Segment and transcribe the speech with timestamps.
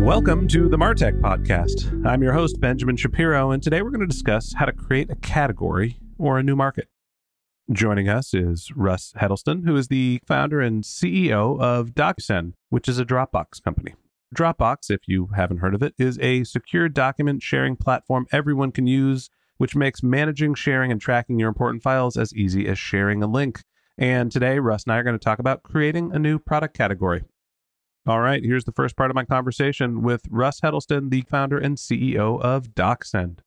[0.00, 2.06] Welcome to the Martech Podcast.
[2.06, 5.14] I'm your host, Benjamin Shapiro, and today we're going to discuss how to create a
[5.16, 6.88] category or a new market.
[7.70, 12.98] Joining us is Russ Heddleston, who is the founder and CEO of DocSend, which is
[12.98, 13.94] a Dropbox company.
[14.34, 18.86] Dropbox, if you haven't heard of it, is a secure document sharing platform everyone can
[18.86, 19.28] use,
[19.58, 23.60] which makes managing, sharing, and tracking your important files as easy as sharing a link.
[23.98, 27.24] And today, Russ and I are going to talk about creating a new product category.
[28.06, 31.76] All right, here's the first part of my conversation with Russ Heddleston, the founder and
[31.76, 33.40] CEO of DocSend.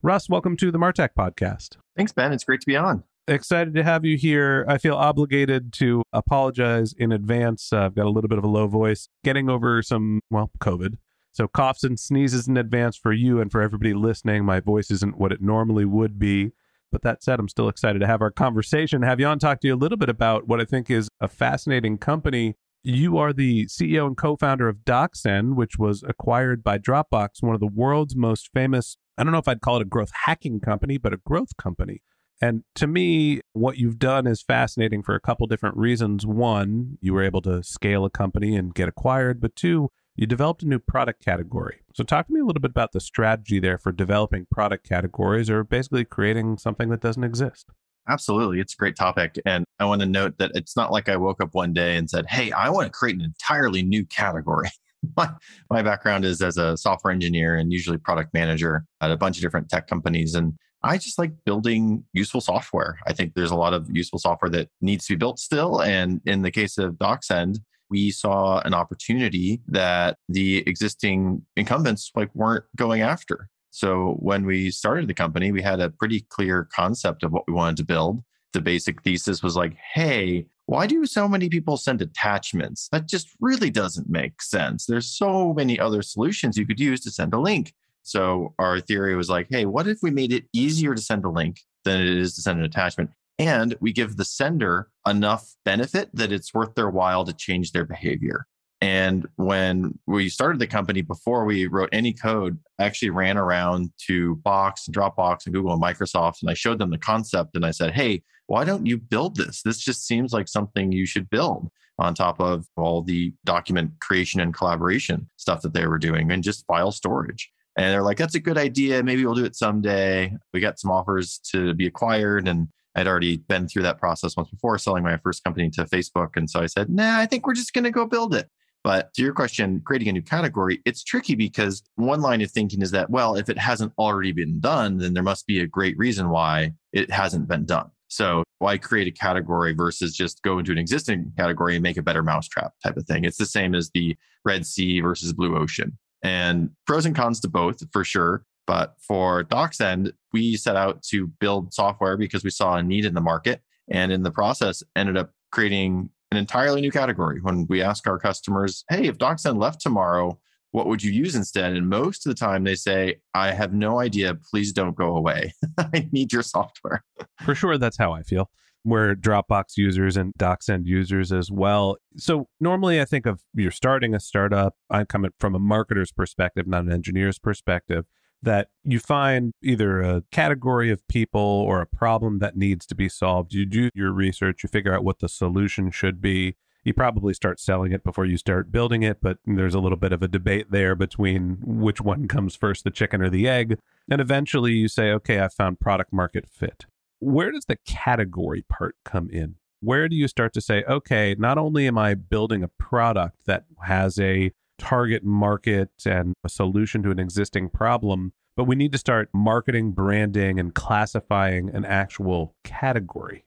[0.00, 1.76] Russ, welcome to the Martech podcast.
[1.96, 2.32] Thanks, Ben.
[2.32, 3.02] It's great to be on.
[3.26, 4.64] Excited to have you here.
[4.68, 7.72] I feel obligated to apologize in advance.
[7.72, 10.98] Uh, I've got a little bit of a low voice, getting over some, well, COVID.
[11.32, 14.44] So coughs and sneezes in advance for you and for everybody listening.
[14.44, 16.52] My voice isn't what it normally would be.
[16.92, 19.66] But that said, I'm still excited to have our conversation, have you on, talk to
[19.66, 22.54] you a little bit about what I think is a fascinating company
[22.86, 27.54] you are the CEO and co founder of DocSend, which was acquired by Dropbox, one
[27.54, 30.60] of the world's most famous, I don't know if I'd call it a growth hacking
[30.60, 32.02] company, but a growth company.
[32.40, 36.26] And to me, what you've done is fascinating for a couple different reasons.
[36.26, 40.62] One, you were able to scale a company and get acquired, but two, you developed
[40.62, 41.78] a new product category.
[41.94, 45.50] So, talk to me a little bit about the strategy there for developing product categories
[45.50, 47.66] or basically creating something that doesn't exist.
[48.08, 48.60] Absolutely.
[48.60, 49.38] It's a great topic.
[49.44, 52.08] And I want to note that it's not like I woke up one day and
[52.08, 54.68] said, Hey, I want to create an entirely new category.
[55.16, 55.28] my,
[55.70, 59.42] my background is as a software engineer and usually product manager at a bunch of
[59.42, 60.34] different tech companies.
[60.34, 62.98] And I just like building useful software.
[63.06, 65.82] I think there's a lot of useful software that needs to be built still.
[65.82, 67.58] And in the case of DocSend,
[67.90, 73.48] we saw an opportunity that the existing incumbents like weren't going after.
[73.76, 77.52] So when we started the company, we had a pretty clear concept of what we
[77.52, 78.24] wanted to build.
[78.54, 82.88] The basic thesis was like, hey, why do so many people send attachments?
[82.90, 84.86] That just really doesn't make sense.
[84.86, 87.74] There's so many other solutions you could use to send a link.
[88.02, 91.30] So our theory was like, hey, what if we made it easier to send a
[91.30, 93.10] link than it is to send an attachment?
[93.38, 97.84] And we give the sender enough benefit that it's worth their while to change their
[97.84, 98.46] behavior.
[98.80, 103.90] And when we started the company, before we wrote any code, I actually ran around
[104.06, 107.56] to Box and Dropbox and Google and Microsoft, and I showed them the concept.
[107.56, 109.62] And I said, hey, why don't you build this?
[109.62, 114.40] This just seems like something you should build on top of all the document creation
[114.40, 117.50] and collaboration stuff that they were doing and just file storage.
[117.78, 119.02] And they're like, that's a good idea.
[119.02, 120.34] Maybe we'll do it someday.
[120.52, 122.46] We got some offers to be acquired.
[122.48, 126.36] And I'd already been through that process once before, selling my first company to Facebook.
[126.36, 128.48] And so I said, nah, I think we're just going to go build it.
[128.86, 132.82] But to your question, creating a new category, it's tricky because one line of thinking
[132.82, 135.98] is that, well, if it hasn't already been done, then there must be a great
[135.98, 137.90] reason why it hasn't been done.
[138.06, 142.02] So why create a category versus just go into an existing category and make a
[142.02, 143.24] better mousetrap type of thing?
[143.24, 145.98] It's the same as the Red Sea versus Blue Ocean.
[146.22, 148.44] And pros and cons to both for sure.
[148.68, 153.14] But for DocSend, we set out to build software because we saw a need in
[153.14, 153.62] the market.
[153.90, 158.18] And in the process, ended up creating an entirely new category when we ask our
[158.18, 160.38] customers, hey, if DocSend left tomorrow,
[160.72, 161.72] what would you use instead?
[161.74, 164.34] And most of the time they say, I have no idea.
[164.34, 165.54] Please don't go away.
[165.78, 167.04] I need your software.
[167.44, 168.50] For sure, that's how I feel.
[168.84, 171.96] We're Dropbox users and DocSend users as well.
[172.16, 174.74] So normally I think of you're starting a startup.
[174.90, 178.04] I come from a marketer's perspective, not an engineer's perspective
[178.46, 183.08] that you find either a category of people or a problem that needs to be
[183.08, 183.52] solved.
[183.52, 186.54] You do your research, you figure out what the solution should be.
[186.84, 190.12] You probably start selling it before you start building it, but there's a little bit
[190.12, 193.80] of a debate there between which one comes first, the chicken or the egg.
[194.08, 196.86] And eventually you say, okay, I found product market fit.
[197.18, 199.56] Where does the category part come in?
[199.80, 203.64] Where do you start to say, okay, not only am I building a product that
[203.82, 204.52] has a
[204.86, 209.90] target market and a solution to an existing problem, but we need to start marketing,
[209.90, 213.44] branding, and classifying an actual category.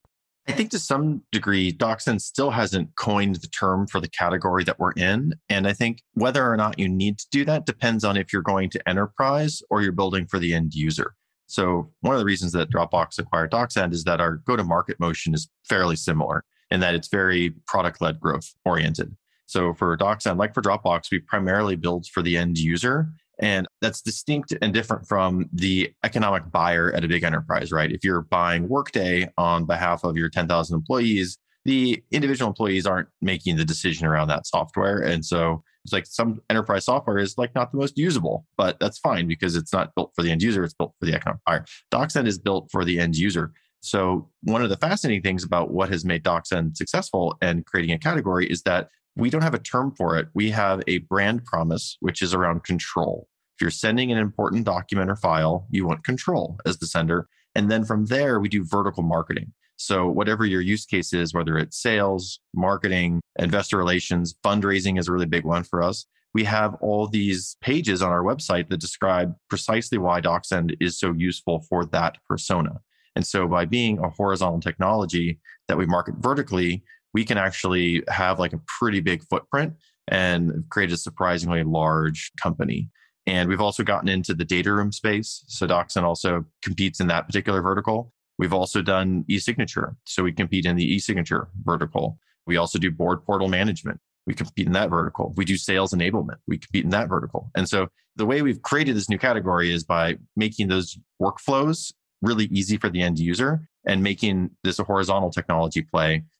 [0.47, 4.79] I think to some degree, DocSend still hasn't coined the term for the category that
[4.79, 5.35] we're in.
[5.47, 8.41] And I think whether or not you need to do that depends on if you're
[8.41, 11.13] going to enterprise or you're building for the end user.
[11.45, 14.99] So, one of the reasons that Dropbox acquired DocSend is that our go to market
[14.99, 19.15] motion is fairly similar in that it's very product led growth oriented.
[19.49, 23.09] So for DocSend, like for Dropbox, we primarily build for the end user.
[23.39, 27.91] And that's distinct and different from the economic buyer at a big enterprise, right?
[27.91, 33.57] If you're buying Workday on behalf of your 10,000 employees, the individual employees aren't making
[33.57, 34.99] the decision around that software.
[34.99, 38.99] And so it's like some enterprise software is like not the most usable, but that's
[38.99, 41.65] fine because it's not built for the end user, it's built for the economic buyer.
[41.91, 43.51] DocSend is built for the end user.
[43.81, 47.97] So one of the fascinating things about what has made DocSend successful and creating a
[47.97, 50.27] category is that we don't have a term for it.
[50.33, 53.27] We have a brand promise, which is around control.
[53.57, 57.27] If you're sending an important document or file, you want control as the sender.
[57.55, 59.53] And then from there, we do vertical marketing.
[59.75, 65.11] So, whatever your use case is, whether it's sales, marketing, investor relations, fundraising is a
[65.11, 66.05] really big one for us.
[66.33, 71.13] We have all these pages on our website that describe precisely why DocSend is so
[71.13, 72.81] useful for that persona.
[73.15, 75.39] And so, by being a horizontal technology
[75.69, 76.83] that we market vertically,
[77.13, 79.73] we can actually have like a pretty big footprint
[80.07, 82.89] and create a surprisingly large company.
[83.27, 85.43] And we've also gotten into the data room space.
[85.47, 88.11] So DocSend also competes in that particular vertical.
[88.37, 89.95] We've also done e-signature.
[90.05, 92.17] So we compete in the e-signature vertical.
[92.47, 93.99] We also do board portal management.
[94.25, 95.33] We compete in that vertical.
[95.35, 96.37] We do sales enablement.
[96.47, 97.51] We compete in that vertical.
[97.55, 102.45] And so the way we've created this new category is by making those workflows really
[102.45, 106.23] easy for the end user and making this a horizontal technology play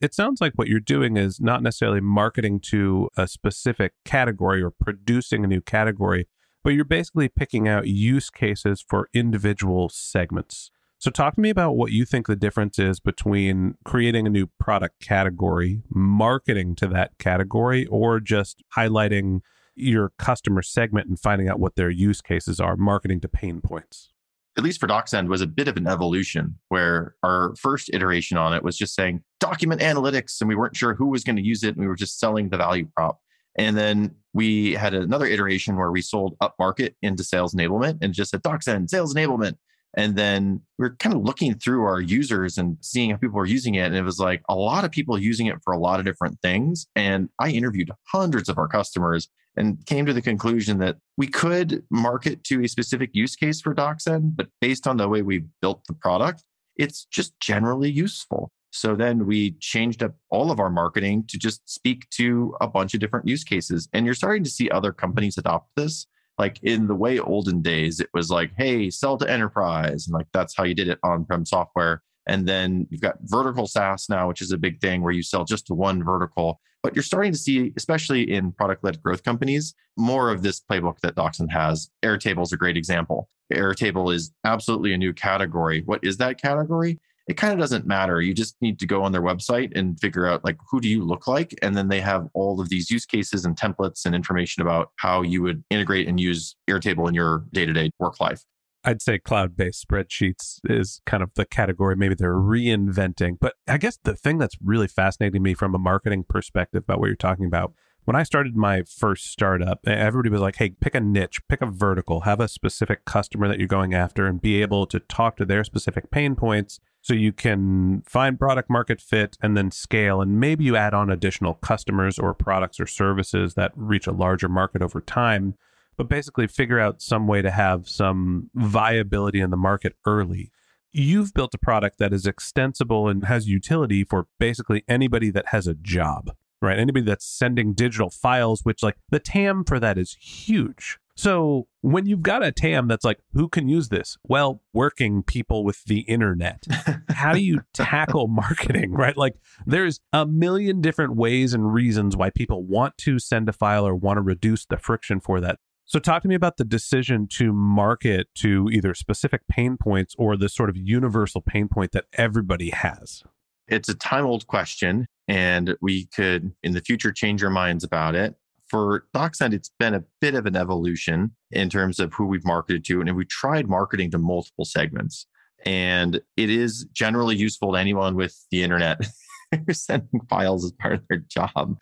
[0.00, 4.70] It sounds like what you're doing is not necessarily marketing to a specific category or
[4.70, 6.28] producing a new category,
[6.62, 10.70] but you're basically picking out use cases for individual segments.
[10.98, 14.48] So, talk to me about what you think the difference is between creating a new
[14.58, 19.40] product category, marketing to that category, or just highlighting
[19.74, 24.10] your customer segment and finding out what their use cases are, marketing to pain points
[24.56, 28.54] at least for DocSend, was a bit of an evolution where our first iteration on
[28.54, 31.62] it was just saying document analytics, and we weren't sure who was going to use
[31.62, 31.74] it.
[31.74, 33.18] And we were just selling the value prop.
[33.58, 38.12] And then we had another iteration where we sold up market into sales enablement and
[38.12, 39.56] just said DocSend, sales enablement.
[39.96, 43.46] And then we are kind of looking through our users and seeing how people are
[43.46, 43.86] using it.
[43.86, 46.38] And it was like a lot of people using it for a lot of different
[46.42, 46.86] things.
[46.94, 51.82] And I interviewed hundreds of our customers and came to the conclusion that we could
[51.90, 55.82] market to a specific use case for DocSend, but based on the way we built
[55.88, 56.44] the product,
[56.76, 58.50] it's just generally useful.
[58.70, 62.92] So then we changed up all of our marketing to just speak to a bunch
[62.92, 63.88] of different use cases.
[63.94, 66.06] And you're starting to see other companies adopt this
[66.38, 70.06] like in the way olden days, it was like, hey, sell to enterprise.
[70.06, 72.02] And like that's how you did it on prem software.
[72.26, 75.44] And then you've got vertical SaaS now, which is a big thing where you sell
[75.44, 76.60] just to one vertical.
[76.82, 81.00] But you're starting to see, especially in product led growth companies, more of this playbook
[81.00, 81.90] that DocSend has.
[82.04, 83.28] Airtable is a great example.
[83.52, 85.82] Airtable is absolutely a new category.
[85.86, 86.98] What is that category?
[87.26, 88.20] It kind of doesn't matter.
[88.20, 91.04] You just need to go on their website and figure out like who do you
[91.04, 94.62] look like, and then they have all of these use cases and templates and information
[94.62, 98.44] about how you would integrate and use Airtable in your day to day work life.
[98.84, 103.38] I'd say cloud based spreadsheets is kind of the category maybe they're reinventing.
[103.40, 107.06] But I guess the thing that's really fascinating me from a marketing perspective about what
[107.06, 107.72] you're talking about
[108.06, 111.66] when I started my first startup, everybody was like, hey, pick a niche, pick a
[111.66, 115.44] vertical, have a specific customer that you're going after, and be able to talk to
[115.44, 120.20] their specific pain points so you can find product market fit and then scale.
[120.20, 124.48] And maybe you add on additional customers or products or services that reach a larger
[124.48, 125.54] market over time.
[125.96, 130.52] But basically, figure out some way to have some viability in the market early
[130.98, 135.66] you've built a product that is extensible and has utility for basically anybody that has
[135.66, 136.78] a job right?
[136.78, 140.98] Anybody that's sending digital files, which like the TAM for that is huge.
[141.16, 144.18] So when you've got a TAM that's like, who can use this?
[144.28, 146.64] Well, working people with the internet.
[147.08, 149.16] How do you tackle marketing, right?
[149.16, 153.86] Like there's a million different ways and reasons why people want to send a file
[153.86, 155.58] or want to reduce the friction for that.
[155.86, 160.36] So talk to me about the decision to market to either specific pain points or
[160.36, 163.22] the sort of universal pain point that everybody has.
[163.68, 168.14] It's a time old question and we could in the future change our minds about
[168.14, 168.34] it.
[168.68, 172.84] For DocSend, it's been a bit of an evolution in terms of who we've marketed
[172.86, 175.26] to, and we tried marketing to multiple segments.
[175.64, 179.00] And it is generally useful to anyone with the internet
[179.70, 181.76] sending files as part of their job.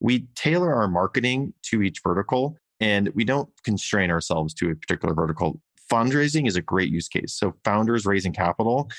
[0.00, 5.14] We tailor our marketing to each vertical, and we don't constrain ourselves to a particular
[5.14, 5.60] vertical.
[5.92, 7.34] Fundraising is a great use case.
[7.34, 8.90] So, founders raising capital,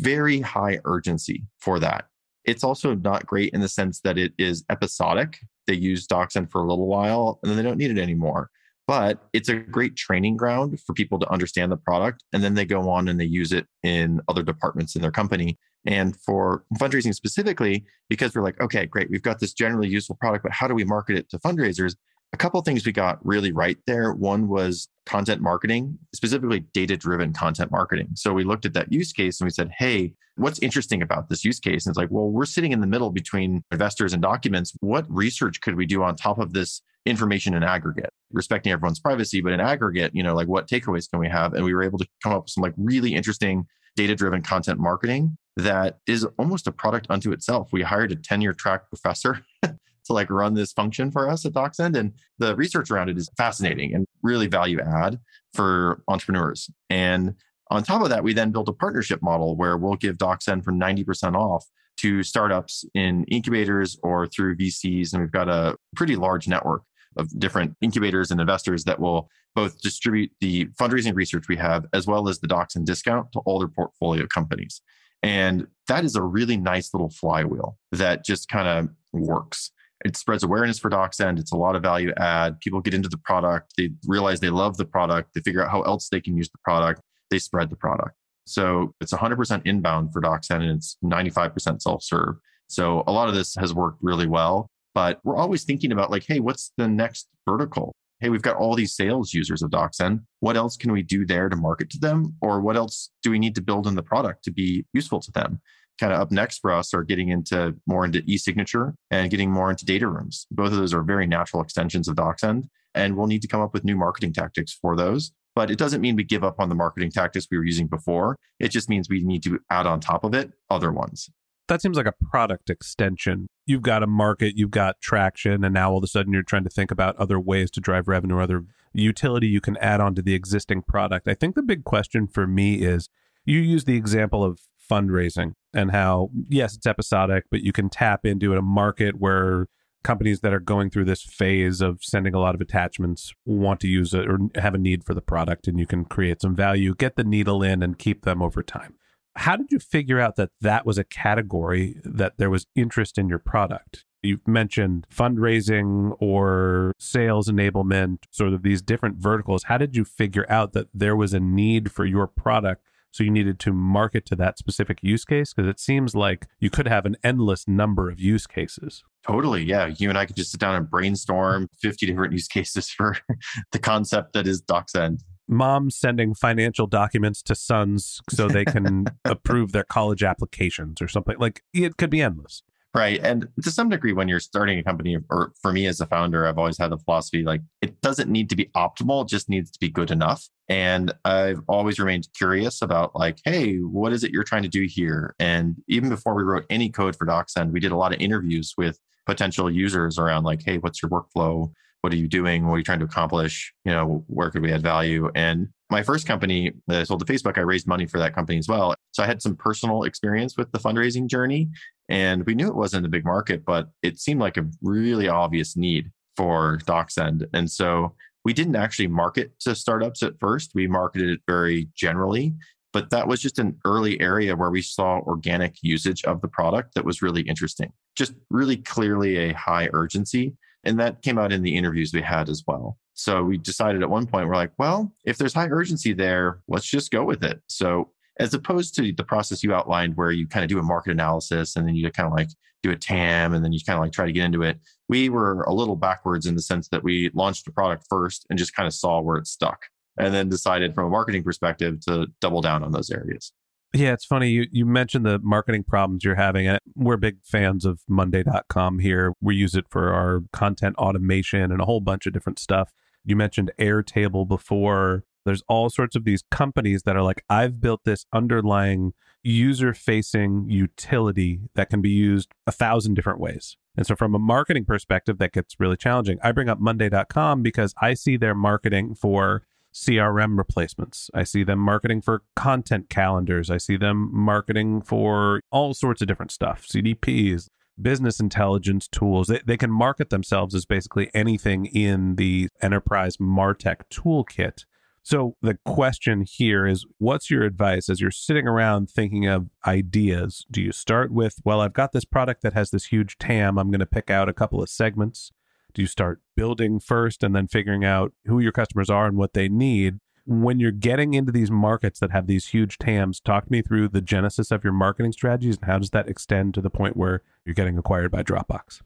[0.00, 2.06] very high urgency for that.
[2.44, 5.38] It's also not great in the sense that it is episodic.
[5.66, 8.50] They use DocSend for a little while and then they don't need it anymore.
[8.86, 12.22] But it's a great training ground for people to understand the product.
[12.32, 15.58] And then they go on and they use it in other departments in their company.
[15.86, 20.44] And for fundraising specifically, because we're like, okay, great, we've got this generally useful product,
[20.44, 21.96] but how do we market it to fundraisers?
[22.32, 24.12] A couple things we got really right there.
[24.12, 28.08] One was content marketing, specifically data driven content marketing.
[28.14, 31.44] So we looked at that use case and we said, hey, what's interesting about this
[31.44, 31.86] use case?
[31.86, 34.74] And it's like, well, we're sitting in the middle between investors and documents.
[34.80, 39.40] What research could we do on top of this information in aggregate, respecting everyone's privacy,
[39.40, 41.54] but in aggregate, you know, like what takeaways can we have?
[41.54, 44.78] And we were able to come up with some like really interesting data driven content
[44.78, 47.70] marketing that is almost a product unto itself.
[47.72, 49.42] We hired a tenure track professor
[50.06, 51.96] to like run this function for us at DocSend.
[51.96, 55.18] And the research around it is fascinating and really value add
[55.54, 56.70] for entrepreneurs.
[56.90, 57.34] And
[57.70, 60.72] on top of that, we then built a partnership model where we'll give DocSend for
[60.72, 61.64] 90% off
[61.98, 65.12] to startups in incubators or through VCs.
[65.12, 66.82] And we've got a pretty large network
[67.16, 72.06] of different incubators and investors that will both distribute the fundraising research we have as
[72.06, 74.82] well as the DocSend discount to all their portfolio companies.
[75.22, 79.70] And that is a really nice little flywheel that just kind of works
[80.04, 81.38] it spreads awareness for DocSend.
[81.38, 82.60] It's a lot of value add.
[82.60, 83.72] People get into the product.
[83.76, 85.30] They realize they love the product.
[85.34, 87.00] They figure out how else they can use the product.
[87.30, 88.14] They spread the product.
[88.44, 92.36] So it's 100% inbound for DocSend and it's 95% self serve.
[92.68, 94.68] So a lot of this has worked really well.
[94.94, 97.94] But we're always thinking about like, hey, what's the next vertical?
[98.20, 100.20] Hey, we've got all these sales users of DocSend.
[100.40, 102.34] What else can we do there to market to them?
[102.40, 105.30] Or what else do we need to build in the product to be useful to
[105.32, 105.60] them?
[105.98, 109.70] Kind of up next for us are getting into more into e-signature and getting more
[109.70, 110.46] into data rooms.
[110.50, 113.72] Both of those are very natural extensions of DocSend, and we'll need to come up
[113.72, 115.32] with new marketing tactics for those.
[115.54, 118.36] But it doesn't mean we give up on the marketing tactics we were using before.
[118.60, 121.30] It just means we need to add on top of it other ones.
[121.68, 123.48] That seems like a product extension.
[123.64, 126.64] You've got a market, you've got traction, and now all of a sudden you're trying
[126.64, 130.14] to think about other ways to drive revenue, or other utility you can add on
[130.14, 131.26] to the existing product.
[131.26, 133.08] I think the big question for me is
[133.44, 134.60] you use the example of
[134.90, 139.68] fundraising and how, yes, it's episodic, but you can tap into a market where
[140.02, 143.88] companies that are going through this phase of sending a lot of attachments want to
[143.88, 146.94] use it or have a need for the product and you can create some value,
[146.94, 148.94] get the needle in and keep them over time.
[149.36, 153.28] How did you figure out that that was a category that there was interest in
[153.28, 154.04] your product?
[154.22, 159.64] You've mentioned fundraising or sales enablement, sort of these different verticals.
[159.64, 162.82] How did you figure out that there was a need for your product
[163.16, 165.54] so you needed to market to that specific use case?
[165.54, 169.02] Because it seems like you could have an endless number of use cases.
[169.26, 169.64] Totally.
[169.64, 169.86] Yeah.
[169.86, 173.16] You and I could just sit down and brainstorm 50 different use cases for
[173.72, 175.22] the concept that is DocSend.
[175.48, 181.36] Moms sending financial documents to sons so they can approve their college applications or something.
[181.38, 182.62] Like it could be endless.
[182.94, 183.20] Right.
[183.22, 186.46] And to some degree, when you're starting a company, or for me as a founder,
[186.46, 189.70] I've always had the philosophy like it doesn't need to be optimal, it just needs
[189.70, 190.48] to be good enough.
[190.68, 194.84] And I've always remained curious about like, hey, what is it you're trying to do
[194.88, 195.34] here?
[195.38, 198.74] And even before we wrote any code for DocSend, we did a lot of interviews
[198.76, 201.70] with potential users around like, hey, what's your workflow?
[202.00, 202.66] What are you doing?
[202.66, 203.72] What are you trying to accomplish?
[203.84, 205.30] You know, where could we add value?
[205.34, 208.58] And my first company that I sold to Facebook, I raised money for that company
[208.58, 208.94] as well.
[209.12, 211.68] So I had some personal experience with the fundraising journey.
[212.08, 215.76] And we knew it wasn't a big market, but it seemed like a really obvious
[215.76, 217.46] need for DocSend.
[217.52, 218.14] And so
[218.46, 220.70] we didn't actually market to startups at first.
[220.72, 222.54] We marketed it very generally,
[222.92, 226.94] but that was just an early area where we saw organic usage of the product
[226.94, 227.92] that was really interesting.
[228.16, 230.54] Just really clearly a high urgency.
[230.84, 232.98] And that came out in the interviews we had as well.
[233.14, 236.88] So we decided at one point, we're like, well, if there's high urgency there, let's
[236.88, 237.60] just go with it.
[237.66, 241.10] So as opposed to the process you outlined where you kind of do a market
[241.12, 242.48] analysis and then you kind of like
[242.82, 244.78] do a TAM and then you kind of like try to get into it.
[245.08, 248.58] We were a little backwards in the sense that we launched a product first and
[248.58, 249.86] just kind of saw where it stuck
[250.18, 253.52] and then decided from a marketing perspective to double down on those areas.
[253.94, 254.50] Yeah, it's funny.
[254.50, 256.76] You, you mentioned the marketing problems you're having.
[256.94, 259.32] We're big fans of Monday.com here.
[259.40, 262.92] We use it for our content automation and a whole bunch of different stuff.
[263.24, 265.24] You mentioned Airtable before.
[265.46, 270.68] There's all sorts of these companies that are like, I've built this underlying user facing
[270.68, 273.76] utility that can be used a thousand different ways.
[273.96, 276.38] And so, from a marketing perspective, that gets really challenging.
[276.42, 279.62] I bring up Monday.com because I see their marketing for
[279.94, 281.30] CRM replacements.
[281.32, 283.70] I see them marketing for content calendars.
[283.70, 287.68] I see them marketing for all sorts of different stuff, CDPs,
[288.00, 289.48] business intelligence tools.
[289.48, 294.84] They, they can market themselves as basically anything in the enterprise MarTech toolkit.
[295.26, 300.64] So the question here is what's your advice as you're sitting around thinking of ideas?
[300.70, 303.76] Do you start with, well, I've got this product that has this huge TAM.
[303.76, 305.50] I'm going to pick out a couple of segments.
[305.94, 309.52] Do you start building first and then figuring out who your customers are and what
[309.52, 310.20] they need?
[310.46, 314.20] When you're getting into these markets that have these huge TAMs, talk me through the
[314.20, 317.74] genesis of your marketing strategies and how does that extend to the point where you're
[317.74, 319.02] getting acquired by Dropbox?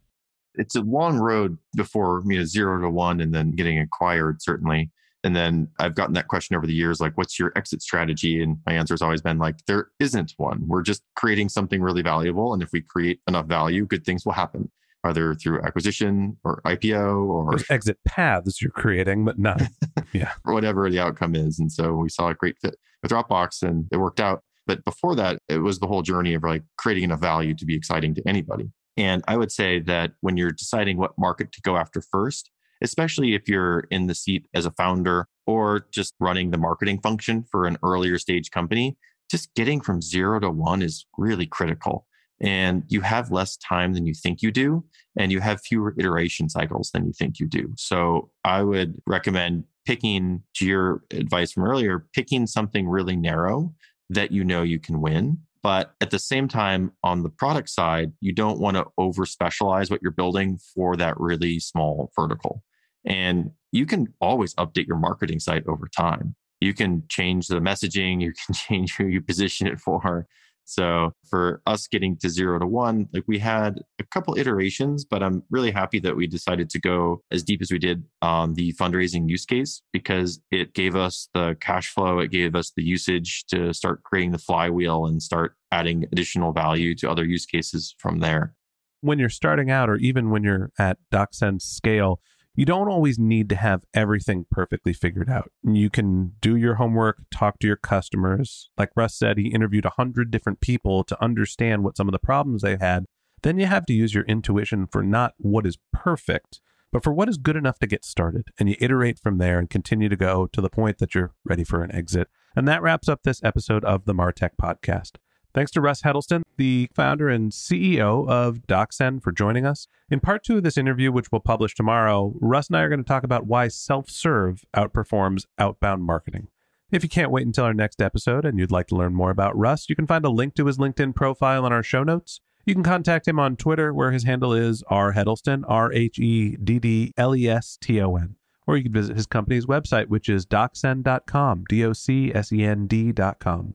[0.57, 4.91] It's a long road before you know zero to one and then getting acquired, certainly.
[5.23, 8.43] And then I've gotten that question over the years like, what's your exit strategy?
[8.43, 10.67] And my answer has always been like, there isn't one.
[10.67, 12.55] We're just creating something really valuable.
[12.55, 14.71] And if we create enough value, good things will happen,
[15.05, 19.63] either through acquisition or IPO or There's exit paths you're creating, but not,
[20.13, 21.59] yeah, whatever the outcome is.
[21.59, 24.43] And so we saw a great fit with Dropbox and it worked out.
[24.67, 27.75] But before that, it was the whole journey of like creating enough value to be
[27.75, 28.71] exciting to anybody.
[28.97, 32.51] And I would say that when you're deciding what market to go after first,
[32.83, 37.45] especially if you're in the seat as a founder or just running the marketing function
[37.51, 38.97] for an earlier stage company,
[39.31, 42.07] just getting from zero to one is really critical.
[42.41, 44.85] And you have less time than you think you do,
[45.19, 47.73] and you have fewer iteration cycles than you think you do.
[47.77, 53.75] So I would recommend picking to your advice from earlier, picking something really narrow
[54.09, 55.39] that you know you can win.
[55.63, 59.91] But at the same time, on the product side, you don't want to over specialize
[59.91, 62.65] what you're building for that really small vertical.
[63.05, 66.35] And you can always update your marketing site over time.
[66.61, 70.27] You can change the messaging, you can change who you position it for.
[70.71, 75.21] So for us getting to zero to one, like we had a couple iterations, but
[75.21, 78.73] I'm really happy that we decided to go as deep as we did on the
[78.75, 83.47] fundraising use case because it gave us the cash flow, it gave us the usage
[83.49, 88.21] to start creating the flywheel and start adding additional value to other use cases from
[88.21, 88.55] there.
[89.01, 92.21] When you're starting out, or even when you're at DocSend scale,
[92.55, 95.51] you don't always need to have everything perfectly figured out.
[95.63, 98.71] You can do your homework, talk to your customers.
[98.77, 102.63] Like Russ said, he interviewed 100 different people to understand what some of the problems
[102.63, 103.07] they had.
[103.43, 106.61] Then you have to use your intuition for not what is perfect,
[106.93, 108.49] but for what is good enough to get started.
[108.59, 111.65] And you iterate from there and continue to go to the point that you're ready
[111.65, 112.29] for an exit.
[112.57, 115.13] And that wraps up this episode of the Martech podcast.
[115.53, 119.89] Thanks to Russ Heddleston, the founder and CEO of DocSend, for joining us.
[120.09, 123.03] In part two of this interview, which we'll publish tomorrow, Russ and I are going
[123.03, 126.49] to talk about why self serve outperforms outbound marketing.
[126.93, 129.57] If you can't wait until our next episode and you'd like to learn more about
[129.57, 132.41] Russ, you can find a link to his LinkedIn profile in our show notes.
[132.65, 136.57] You can contact him on Twitter, where his handle is R Heddleston, R H E
[136.57, 138.37] D D L E S T O N.
[138.67, 142.65] Or you can visit his company's website, which is docsend.com, D O C S E
[142.65, 143.75] N D.com.